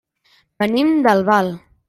[0.63, 1.55] Venim d'Albal.